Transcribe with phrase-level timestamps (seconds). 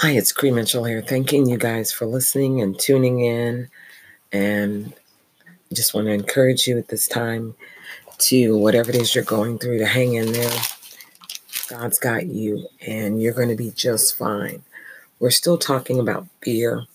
[0.00, 1.02] Hi, it's Cree Mitchell here.
[1.02, 3.68] Thanking you guys for listening and tuning in.
[4.32, 4.94] And
[5.46, 7.54] I just want to encourage you at this time
[8.20, 10.58] to whatever it is you're going through to hang in there.
[11.68, 14.62] God's got you, and you're going to be just fine.
[15.18, 16.86] We're still talking about fear.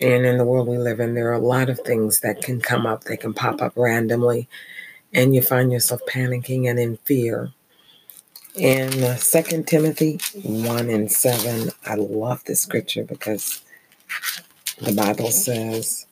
[0.00, 2.60] And in the world we live in, there are a lot of things that can
[2.60, 4.48] come up, they can pop up randomly,
[5.12, 7.50] and you find yourself panicking and in fear.
[8.54, 13.62] In uh, 2 Timothy 1 and 7, I love this scripture because
[14.78, 16.04] the Bible says,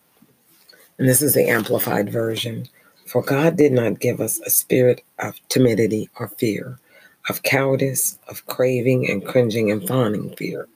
[0.96, 2.66] and this is the Amplified Version
[3.04, 6.78] For God did not give us a spirit of timidity or fear,
[7.28, 10.66] of cowardice, of craving and cringing and fawning fear,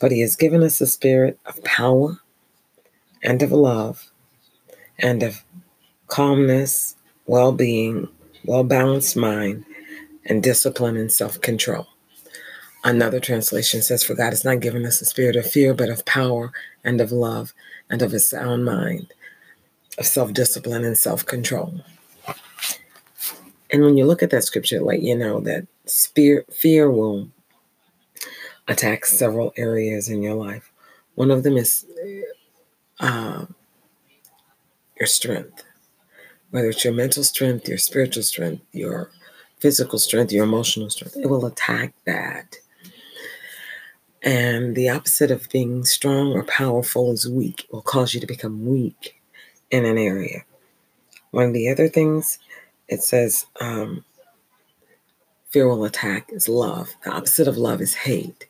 [0.00, 2.20] but He has given us a spirit of power
[3.22, 4.10] and of love
[4.98, 5.44] and of
[6.06, 8.08] calmness, well being,
[8.46, 9.66] well balanced mind
[10.26, 11.86] and discipline and self control.
[12.84, 16.04] Another translation says, For God has not given us a spirit of fear, but of
[16.04, 16.52] power
[16.84, 17.52] and of love
[17.90, 19.12] and of a sound mind,
[19.98, 21.80] of self discipline and self control.
[23.70, 27.28] And when you look at that scripture, let you know that spirit, fear will
[28.68, 30.70] attack several areas in your life.
[31.14, 31.86] One of them is
[33.00, 33.46] uh,
[34.98, 35.64] your strength,
[36.50, 39.10] whether it's your mental strength, your spiritual strength, your
[39.66, 41.16] physical strength, your emotional strength.
[41.16, 42.54] It will attack that.
[44.22, 47.64] And the opposite of being strong or powerful is weak.
[47.64, 49.20] It will cause you to become weak
[49.72, 50.44] in an area.
[51.32, 52.38] One of the other things
[52.86, 54.04] it says um,
[55.48, 56.94] fear will attack is love.
[57.02, 58.46] The opposite of love is hate.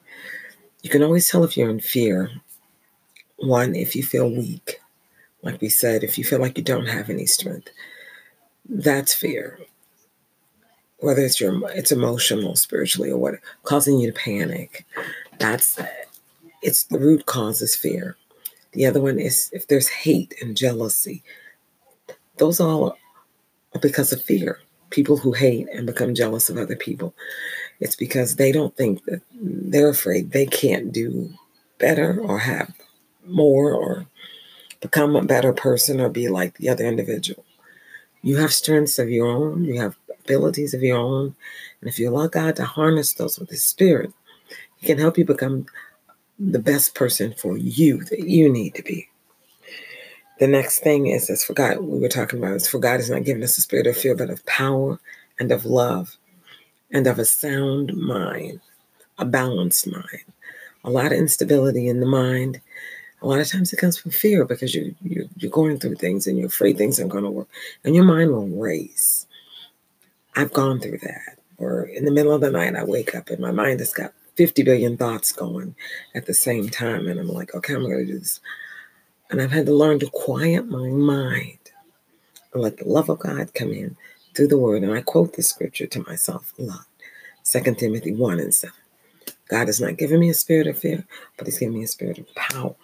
[0.83, 2.31] You can always tell if you're in fear.
[3.39, 4.83] One, if you feel weak,
[5.41, 7.71] like we said, if you feel like you don't have any strength,
[8.69, 9.59] that's fear
[10.99, 14.87] whether it's your it's emotional, spiritually, or what causing you to panic.
[15.39, 15.79] That's
[16.63, 18.17] it's the root cause is fear.
[18.73, 21.23] The other one is if there's hate and jealousy.
[22.39, 22.97] Those all
[23.75, 24.61] are because of fear.
[24.91, 27.15] People who hate and become jealous of other people.
[27.81, 31.31] It's because they don't think that they're afraid they can't do
[31.79, 32.73] better or have
[33.27, 34.07] more or
[34.81, 37.45] become a better person or be like the other individual.
[38.23, 41.35] You have strengths of your own, you have abilities of your own.
[41.81, 44.13] And if you allow God to harness those with His Spirit,
[44.79, 45.67] He can help you become
[46.39, 49.09] the best person for you that you need to be.
[50.39, 53.09] The next thing is, as for God, we were talking about, is for God has
[53.09, 54.99] not given us a spirit of fear, but of power
[55.41, 56.17] and of love
[56.91, 58.61] and of a sound mind,
[59.19, 60.25] a balanced mind.
[60.85, 62.61] A lot of instability in the mind.
[63.23, 66.27] A lot of times it comes from fear because you, you, you're going through things
[66.27, 67.49] and you're afraid things aren't going to work.
[67.83, 69.26] And your mind will race.
[70.37, 71.39] I've gone through that.
[71.59, 74.13] Or in the middle of the night, I wake up and my mind has got
[74.37, 75.75] 50 billion thoughts going
[76.15, 77.07] at the same time.
[77.07, 78.41] And I'm like, okay, I'm going to do this.
[79.31, 81.59] And I've had to learn to quiet my mind
[82.53, 83.97] and let the love of God come in
[84.35, 84.83] through the word.
[84.83, 86.87] And I quote this scripture to myself a lot
[87.51, 88.75] 2 Timothy 1 and 7.
[89.49, 91.07] God has not given me a spirit of fear,
[91.39, 92.75] but He's given me a spirit of power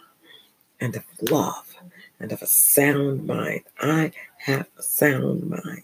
[0.81, 1.77] and of love
[2.19, 3.63] and of a sound mind.
[3.81, 5.83] I have a sound mind.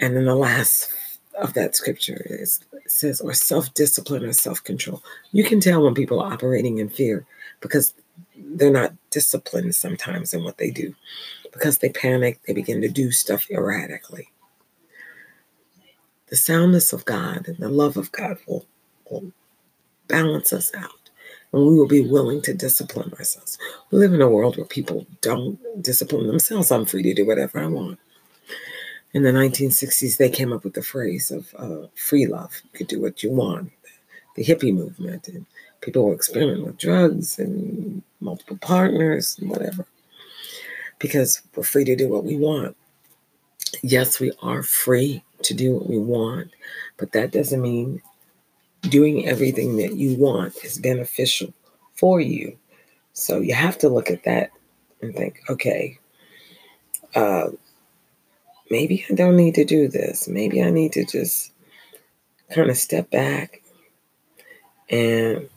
[0.00, 0.90] And then the last
[1.38, 5.02] of that scripture is says, or self-discipline or self-control.
[5.32, 7.24] You can tell when people are operating in fear
[7.60, 7.94] because
[8.36, 10.94] they're not disciplined sometimes in what they do.
[11.52, 14.30] Because they panic, they begin to do stuff erratically.
[16.28, 18.66] The soundness of God and the love of God will,
[19.08, 19.32] will
[20.08, 21.10] balance us out.
[21.52, 23.58] And we will be willing to discipline ourselves.
[23.90, 26.70] We live in a world where people don't discipline themselves.
[26.70, 27.98] I'm free to do whatever I want
[29.12, 32.60] in the 1960s, they came up with the phrase of uh, free love.
[32.64, 33.72] You could do what you want.
[34.36, 35.46] The hippie movement, and
[35.80, 39.84] people were experimenting with drugs and multiple partners and whatever,
[40.98, 42.76] because we're free to do what we want.
[43.82, 46.50] Yes, we are free to do what we want,
[46.96, 48.02] but that doesn't mean
[48.82, 51.52] doing everything that you want is beneficial
[51.94, 52.56] for you.
[53.12, 54.50] So you have to look at that
[55.02, 55.98] and think, okay,
[57.14, 57.48] uh,
[58.70, 60.28] maybe I don't need to do this.
[60.28, 61.52] Maybe I need to just
[62.50, 63.62] kind of step back
[64.88, 65.48] and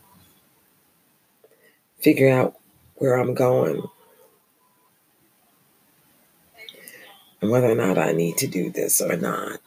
[1.99, 2.59] figure out
[2.95, 3.83] where I'm going
[7.41, 9.59] and whether or not I need to do this or not.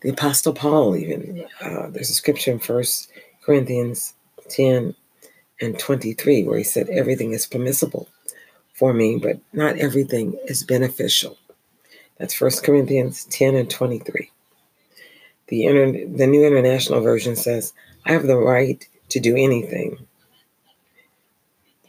[0.00, 3.10] The Apostle Paul, even, uh, there's a scripture in First
[3.42, 4.14] Corinthians
[4.48, 4.94] 10
[5.60, 8.08] and 23 where he said, Everything is permissible
[8.78, 11.36] for me, but not everything is beneficial.
[12.18, 14.30] That's 1 Corinthians 10 and 23.
[15.48, 17.72] The, inter- the New International Version says,
[18.06, 20.06] I have the right to do anything.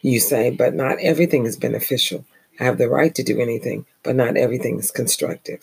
[0.02, 2.26] You say, but not everything is beneficial.
[2.60, 5.62] I have the right to do anything, but not everything is constructive.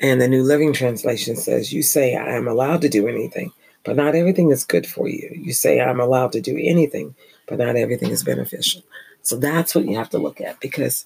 [0.00, 3.52] And the New Living Translation says, You say, I am allowed to do anything,
[3.84, 5.30] but not everything is good for you.
[5.34, 7.14] You say, I'm allowed to do anything,
[7.50, 8.82] but not everything is beneficial.
[9.22, 11.04] So that's what you have to look at because,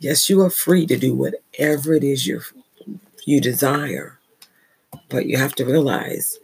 [0.00, 2.42] yes, you are free to do whatever it is you
[3.24, 4.20] you desire,
[5.08, 6.38] but you have to realize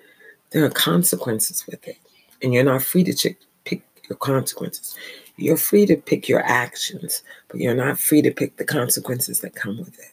[0.50, 1.98] there are consequences with it,
[2.42, 3.34] and you're not free to
[3.64, 4.96] pick your consequences.
[5.36, 9.54] You're free to pick your actions, but you're not free to pick the consequences that
[9.54, 10.12] come with it.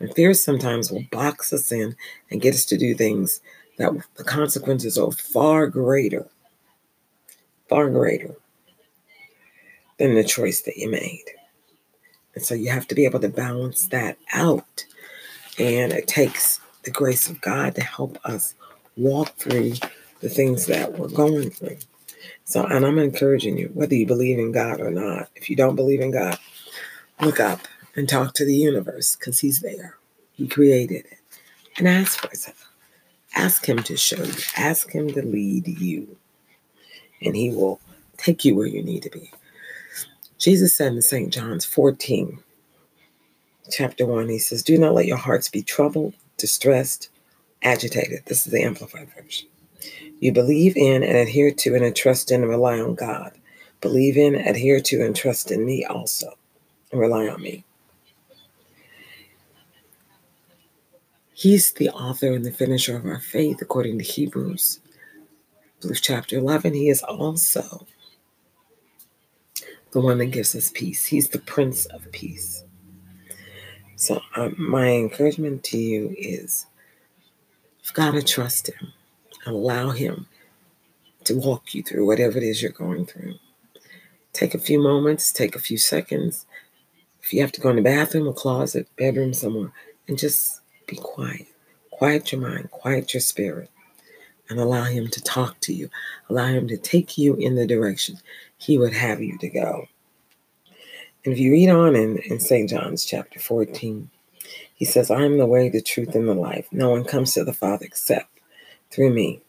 [0.00, 1.94] And fear sometimes will box us in
[2.30, 3.40] and get us to do things
[3.78, 6.26] that the consequences are far greater,
[7.68, 8.34] far greater
[10.02, 11.24] than the choice that you made.
[12.34, 14.84] And so you have to be able to balance that out.
[15.60, 18.56] And it takes the grace of God to help us
[18.96, 19.74] walk through
[20.18, 21.78] the things that we're going through.
[22.44, 25.76] So, and I'm encouraging you, whether you believe in God or not, if you don't
[25.76, 26.36] believe in God,
[27.20, 27.60] look up
[27.94, 29.98] and talk to the universe because He's there.
[30.32, 31.18] He created it.
[31.78, 32.56] And ask for help.
[33.36, 36.16] Ask Him to show you, ask Him to lead you,
[37.22, 37.80] and He will
[38.16, 39.30] take you where you need to be.
[40.42, 41.32] Jesus said in St.
[41.32, 42.40] John's 14,
[43.70, 47.10] chapter 1, He says, Do not let your hearts be troubled, distressed,
[47.62, 48.24] agitated.
[48.26, 49.46] This is the Amplified Version.
[50.18, 53.30] You believe in and adhere to and trust in and rely on God.
[53.80, 56.36] Believe in, adhere to, and trust in me also,
[56.90, 57.64] and rely on me.
[61.34, 64.80] He's the author and the finisher of our faith, according to Hebrews.
[66.00, 67.86] chapter 11, he is also
[69.92, 71.06] the one that gives us peace.
[71.06, 72.64] He's the Prince of Peace.
[73.96, 76.66] So, um, my encouragement to you is
[77.82, 78.92] you've got to trust him,
[79.46, 80.26] allow him
[81.24, 83.34] to walk you through whatever it is you're going through.
[84.32, 86.46] Take a few moments, take a few seconds.
[87.22, 89.72] If you have to go in the bathroom, a closet, bedroom, somewhere,
[90.08, 91.46] and just be quiet.
[91.90, 93.70] Quiet your mind, quiet your spirit,
[94.48, 95.88] and allow Him to talk to you.
[96.28, 98.18] Allow Him to take you in the direction
[98.56, 99.86] He would have you to go.
[101.24, 102.68] And if you read on in, in St.
[102.68, 104.10] John's chapter 14,
[104.74, 106.66] he says, I am the way, the truth, and the life.
[106.72, 108.40] No one comes to the Father except
[108.90, 109.40] through me.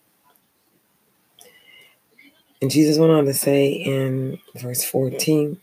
[2.61, 5.59] And Jesus went on to say in verse 14,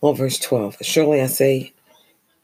[0.00, 1.72] well, verse 12, Surely I say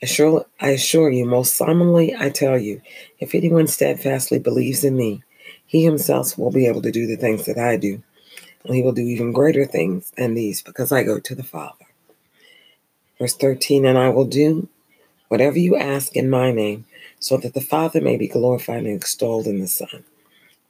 [0.00, 2.80] Assure, I assure you, most solemnly I tell you,
[3.18, 5.22] if anyone steadfastly believes in me,
[5.66, 8.02] he himself will be able to do the things that I do.
[8.64, 11.84] And he will do even greater things than these because I go to the Father.
[13.18, 14.68] Verse 13, and I will do
[15.26, 16.86] whatever you ask in my name,
[17.18, 20.04] so that the Father may be glorified and extolled in the Son.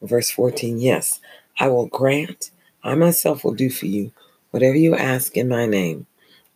[0.01, 1.21] Verse 14, yes,
[1.59, 2.51] I will grant,
[2.83, 4.13] I myself will do for you
[4.51, 6.07] whatever you ask in my name,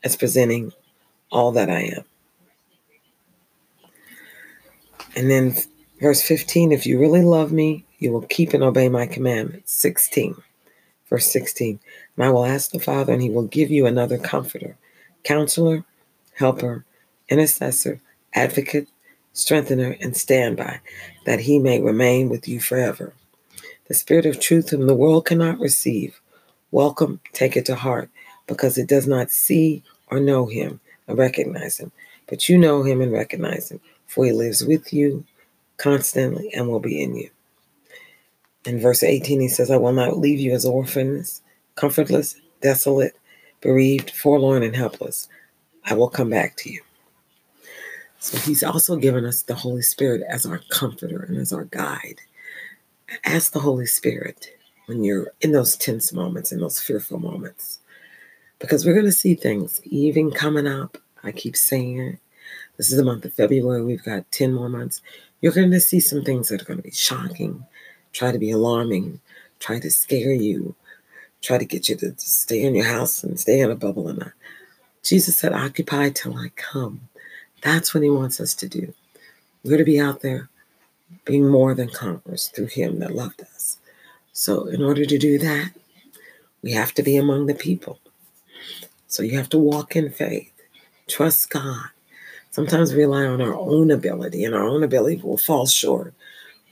[0.03, 0.73] as presenting
[1.31, 2.05] all that I am.
[5.15, 5.55] And then
[6.01, 9.73] verse 15, if you really love me, you will keep and obey my commandments.
[9.73, 10.37] 16,
[11.09, 11.79] verse 16,
[12.17, 14.77] and I will ask the Father, and he will give you another comforter,
[15.23, 15.85] counselor,
[16.35, 16.85] helper,
[17.29, 18.01] intercessor,
[18.35, 18.89] advocate,
[19.33, 20.81] strengthener, and standby,
[21.27, 23.13] that he may remain with you forever.
[23.89, 26.21] The Spirit of truth whom the world cannot receive.
[26.71, 28.11] Welcome, take it to heart,
[28.47, 31.93] because it does not see or know him or recognize him.
[32.27, 33.81] But you know him and recognize him,
[34.13, 35.25] for he lives with you
[35.79, 37.31] constantly and will be in you.
[38.67, 41.41] In verse 18, he says, I will not leave you as orphans,
[41.77, 43.17] comfortless, desolate,
[43.63, 45.31] bereaved, forlorn, and helpless.
[45.87, 46.83] I will come back to you.
[48.19, 52.21] So he's also given us the Holy Spirit as our comforter and as our guide.
[53.25, 54.49] Ask the Holy Spirit
[54.87, 57.79] when you're in those tense moments, in those fearful moments,
[58.59, 60.99] because we're going to see things even coming up.
[61.25, 62.19] I keep saying it.
[62.77, 63.83] This is the month of February.
[63.83, 65.03] We've got 10 more months.
[65.41, 67.67] You're going to see some things that are going to be shocking,
[68.13, 69.21] try to be alarming,
[69.59, 70.75] try to scare you,
[71.41, 74.21] try to get you to stay in your house and stay in a bubble and
[74.21, 74.33] not.
[75.03, 77.09] Jesus said, Occupy till I come.
[77.63, 78.95] That's what he wants us to do.
[79.63, 80.49] We're going to be out there
[81.25, 83.79] being more than conquerors through him that loved us.
[84.33, 85.73] So, in order to do that,
[86.63, 88.01] we have to be among the people.
[89.07, 90.53] So, you have to walk in faith,
[91.09, 91.91] trust God,
[92.53, 96.13] Sometimes we rely on our own ability, and our own ability will fall short.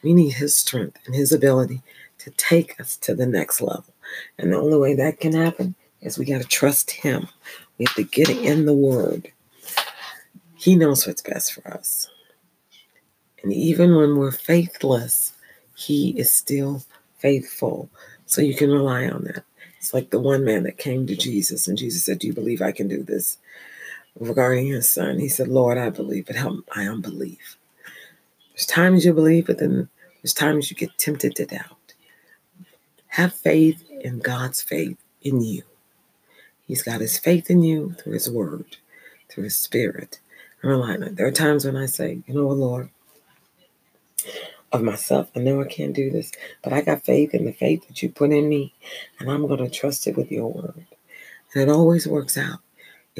[0.02, 1.80] We need His strength and His ability
[2.18, 3.94] to take us to the next level.
[4.38, 7.28] And the only way that can happen is we got to trust Him.
[7.78, 9.32] We have to get in the Word.
[10.54, 12.10] He knows what's best for us.
[13.42, 15.32] And even when we're faithless,
[15.74, 16.82] He is still
[17.16, 17.88] faithful.
[18.26, 19.44] So you can rely on that.
[19.78, 22.60] It's like the one man that came to Jesus, and Jesus said, Do you believe
[22.60, 23.38] I can do this?
[24.18, 27.56] Regarding his son, he said, Lord, I believe, but help my unbelief.
[28.52, 29.88] There's times you believe, but then
[30.22, 31.94] there's times you get tempted to doubt.
[33.08, 35.62] Have faith in God's faith in you.
[36.66, 38.76] He's got his faith in you through his word,
[39.28, 40.20] through his spirit.
[40.62, 41.16] And rely on it.
[41.16, 42.90] There are times when I say, you know what, Lord,
[44.72, 46.30] of myself, I know I can't do this,
[46.62, 48.74] but I got faith in the faith that you put in me,
[49.18, 50.86] and I'm going to trust it with your word.
[51.54, 52.60] And it always works out.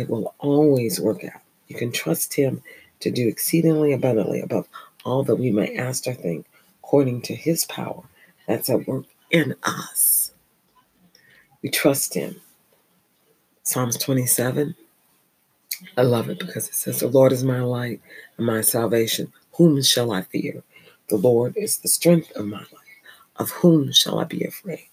[0.00, 1.42] It will always work out.
[1.68, 2.62] You can trust him
[3.00, 4.68] to do exceedingly abundantly above
[5.04, 6.46] all that we may ask or think,
[6.82, 8.02] according to his power
[8.46, 10.32] that's at work in us.
[11.62, 12.40] We trust him.
[13.62, 14.74] Psalms 27.
[15.96, 18.00] I love it because it says, The Lord is my light
[18.36, 19.32] and my salvation.
[19.54, 20.62] Whom shall I fear?
[21.08, 22.68] The Lord is the strength of my life.
[23.36, 24.88] Of whom shall I be afraid?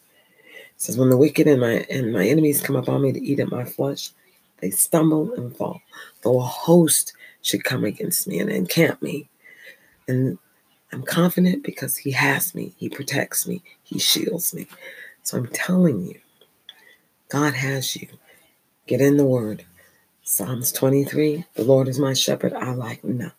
[0.64, 3.40] It says, When the wicked and my and my enemies come upon me to eat
[3.40, 4.12] at my flesh,
[4.60, 5.82] they stumble and fall.
[6.22, 9.30] Though a host should come against me and encamp me
[10.08, 10.38] and
[10.92, 14.68] I'm confident because He has me, He protects me, He shields me.
[15.24, 16.20] So I'm telling you,
[17.30, 18.08] God has you.
[18.86, 19.66] Get in the Word.
[20.24, 23.34] Psalms 23 The Lord is my shepherd, I lack nothing.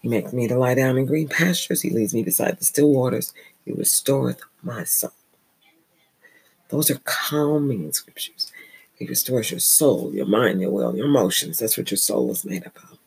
[0.00, 1.82] He makes me to lie down in green pastures.
[1.82, 3.34] He leads me beside the still waters.
[3.64, 5.10] He restoreth my soul.
[6.68, 8.52] Those are calming scriptures.
[8.98, 11.58] He restores your soul, your mind, your will, your emotions.
[11.58, 12.98] That's what your soul is made up of.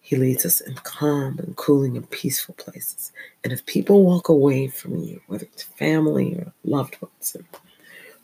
[0.00, 3.12] He leads us in calm and cooling and peaceful places.
[3.44, 7.44] And if people walk away from you, whether it's family or loved ones or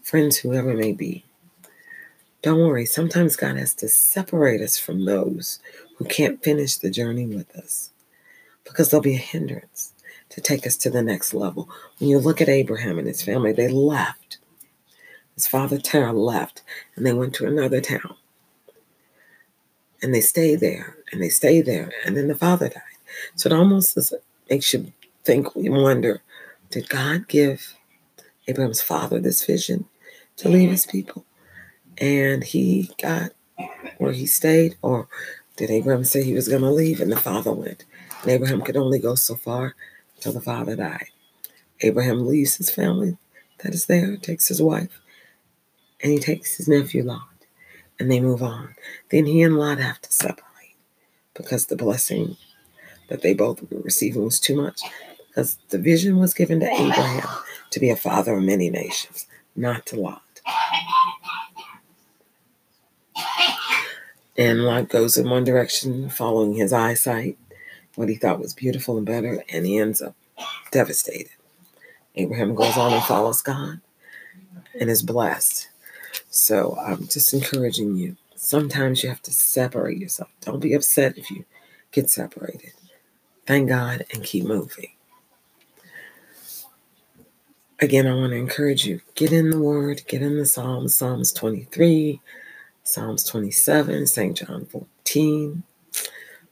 [0.02, 1.24] friends, whoever it may be,
[2.42, 2.86] don't worry.
[2.86, 5.58] Sometimes God has to separate us from those
[5.96, 7.90] who can't finish the journey with us
[8.64, 9.92] because there'll be a hindrance
[10.28, 11.68] to take us to the next level.
[11.98, 14.38] When you look at Abraham and his family, they left.
[15.36, 16.62] His father Terah left
[16.96, 18.16] and they went to another town
[20.02, 21.92] and they stay there and they stay there.
[22.04, 22.82] And then the father died.
[23.36, 23.96] So it almost
[24.50, 24.92] makes you
[25.24, 26.22] think, you wonder,
[26.70, 27.76] did God give
[28.48, 29.86] Abraham's father this vision
[30.36, 31.24] to leave his people?
[31.98, 33.30] And he got
[33.98, 35.08] where he stayed, or
[35.56, 37.84] did Abraham say he was going to leave and the father went?
[38.22, 39.74] And Abraham could only go so far
[40.16, 41.08] until the father died.
[41.80, 43.16] Abraham leaves his family
[43.62, 45.00] that is there, takes his wife,
[46.02, 47.28] and he takes his nephew Lot
[47.98, 48.74] and they move on.
[49.10, 50.76] Then he and Lot have to separate
[51.34, 52.36] because the blessing
[53.08, 54.80] that they both were receiving was too much.
[55.28, 57.28] Because the vision was given to Abraham
[57.70, 60.22] to be a father of many nations, not to Lot.
[64.38, 67.38] And Lot goes in one direction, following his eyesight,
[67.94, 70.14] what he thought was beautiful and better, and he ends up
[70.70, 71.32] devastated.
[72.14, 73.80] Abraham goes on and follows God
[74.78, 75.68] and is blessed.
[76.28, 78.16] So I'm just encouraging you.
[78.34, 80.30] Sometimes you have to separate yourself.
[80.42, 81.44] Don't be upset if you
[81.92, 82.72] get separated.
[83.46, 84.92] Thank God and keep moving.
[87.80, 91.32] Again, I want to encourage you get in the Word, get in the Psalms, Psalms
[91.32, 92.20] 23,
[92.84, 94.36] Psalms 27, St.
[94.36, 95.62] John 14,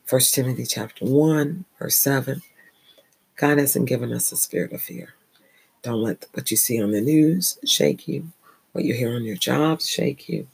[0.08, 2.42] 1 Timothy chapter 1, verse 7.
[3.36, 5.14] God hasn't given us a spirit of fear.
[5.82, 8.32] Don't let what you see on the news shake you
[8.74, 10.48] what you hear on your jobs shake you.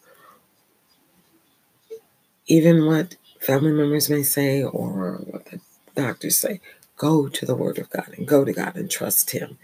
[2.46, 5.60] Even what family members may say or what the
[5.94, 6.60] doctors say,
[6.98, 9.56] go to the Word of God and go to God and trust Him.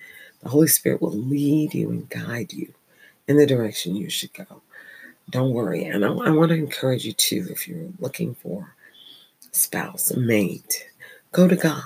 [0.43, 2.73] The Holy Spirit will lead you and guide you
[3.29, 4.63] in the direction you should go.
[5.29, 5.85] Don't worry.
[5.85, 8.75] And I, I want to encourage you too, if you're looking for
[9.53, 10.89] a spouse, a mate,
[11.33, 11.83] go to God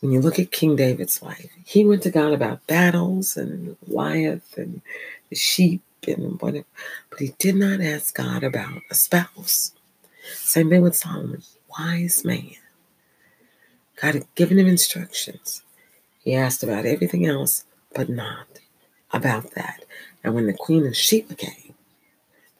[0.00, 4.56] when you look at King David's life, he went to God about battles and Goliath
[4.56, 4.80] and
[5.28, 6.64] the sheep and whatever,
[7.10, 9.72] but he did not ask God about a spouse.
[10.34, 11.42] Same thing with Solomon,
[11.78, 12.54] wise man.
[14.00, 15.62] God had given him instructions.
[16.24, 17.64] He asked about everything else,
[17.94, 18.46] but not
[19.12, 19.84] about that.
[20.24, 21.74] And when the queen of Sheba came,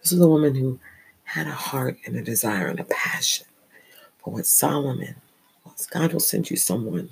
[0.03, 0.79] this was a woman who
[1.25, 3.47] had a heart and a desire and a passion
[4.19, 5.17] for what Solomon
[5.65, 5.87] was.
[5.87, 7.11] God will send you someone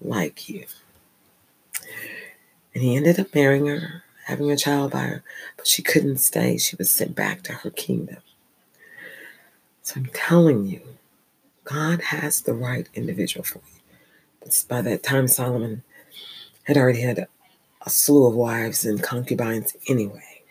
[0.00, 0.66] like you.
[2.74, 5.22] And he ended up marrying her, having a child by her,
[5.56, 6.58] but she couldn't stay.
[6.58, 8.18] She was sent back to her kingdom.
[9.82, 10.82] So I'm telling you,
[11.64, 14.52] God has the right individual for you.
[14.68, 15.82] By that time, Solomon
[16.64, 17.28] had already had a,
[17.84, 20.42] a slew of wives and concubines anyway.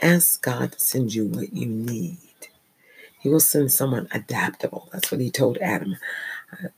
[0.00, 2.18] Ask God to send you what you need.
[3.20, 4.88] He will send someone adaptable.
[4.92, 5.96] That's what he told Adam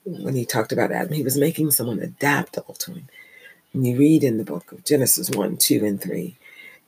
[0.04, 1.12] when he talked about Adam.
[1.12, 3.08] He was making someone adaptable to him.
[3.72, 6.36] When you read in the book of Genesis 1, 2, and 3,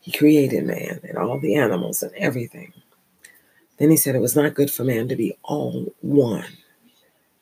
[0.01, 2.73] he created man and all the animals and everything.
[3.77, 6.57] Then he said it was not good for man to be all one.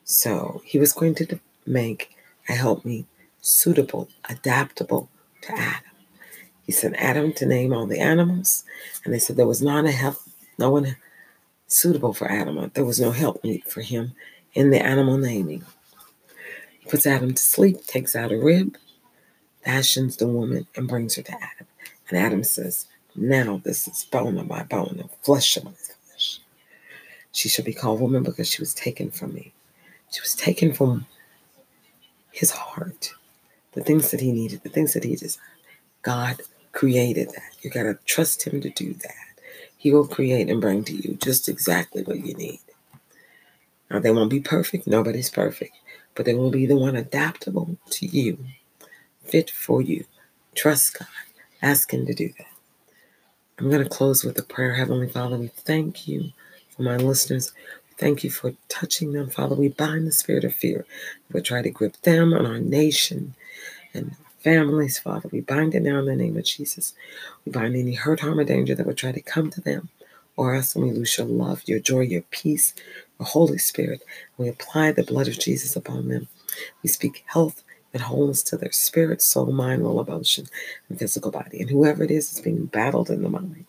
[0.04, 2.10] So he was going to make
[2.48, 3.06] a helpmeet
[3.40, 5.08] suitable, adaptable
[5.42, 5.90] to Adam.
[6.62, 8.64] He sent Adam to name all the animals,
[9.04, 10.16] and they said there was not a help,
[10.58, 10.96] no one
[11.66, 12.70] suitable for Adam.
[12.74, 14.12] There was no helpmeet for him
[14.58, 15.62] in the animal naming.
[16.80, 18.76] He puts Adam to sleep, takes out a rib,
[19.64, 21.68] fashions the woman, and brings her to Adam.
[22.08, 26.40] And Adam says, Now this is bone of my bone and flesh of my flesh.
[27.30, 29.52] She shall be called woman because she was taken from me.
[30.10, 31.06] She was taken from
[32.32, 33.14] his heart,
[33.74, 35.44] the things that he needed, the things that he desired.
[36.02, 37.52] God created that.
[37.62, 39.40] You got to trust him to do that.
[39.76, 42.58] He will create and bring to you just exactly what you need.
[43.90, 44.86] Now, they won't be perfect.
[44.86, 45.74] Nobody's perfect.
[46.14, 48.38] But they will be the one adaptable to you,
[49.22, 50.04] fit for you.
[50.54, 51.08] Trust God.
[51.62, 52.46] Ask Him to do that.
[53.58, 54.74] I'm going to close with a prayer.
[54.74, 56.30] Heavenly Father, we thank you
[56.70, 57.52] for my listeners.
[57.96, 59.56] Thank you for touching them, Father.
[59.56, 60.86] We bind the spirit of fear
[61.26, 63.34] that would try to grip them and our nation
[63.92, 65.28] and families, Father.
[65.32, 66.94] We bind it now in the name of Jesus.
[67.44, 69.88] We bind any hurt, harm, or danger that would try to come to them
[70.36, 72.72] or us, and we lose your love, your joy, your peace,
[73.18, 74.02] the Holy Spirit.
[74.36, 76.28] We apply the blood of Jesus upon them.
[76.82, 80.46] We speak health and wholeness to their spirit, soul, mind, will, emotion,
[80.88, 81.60] and physical body.
[81.60, 83.66] And whoever it is is being battled in the mind,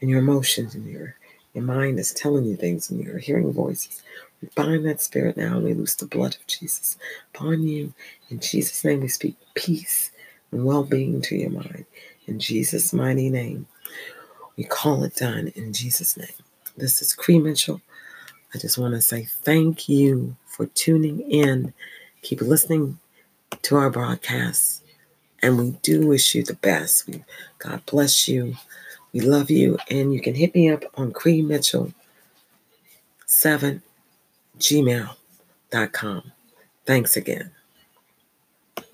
[0.00, 1.16] and your emotions, and your
[1.52, 4.02] your mind is telling you things, and you're hearing voices.
[4.40, 6.96] We bind that spirit now, and we loose the blood of Jesus
[7.34, 7.92] upon you.
[8.28, 10.12] In Jesus' name, we speak peace
[10.52, 11.86] and well-being to your mind.
[12.26, 13.66] In Jesus' mighty name,
[14.56, 15.48] we call it done.
[15.56, 16.28] In Jesus' name.
[16.76, 17.80] This is Cree Mitchell.
[18.54, 21.72] I just want to say thank you for tuning in.
[22.22, 22.98] Keep listening
[23.62, 24.82] to our broadcasts.
[25.42, 27.08] And we do wish you the best.
[27.58, 28.56] God bless you.
[29.12, 29.78] We love you.
[29.88, 31.92] And you can hit me up on Cree Mitchell
[33.26, 33.82] 7
[34.58, 36.32] gmail.com.
[36.84, 37.52] Thanks again.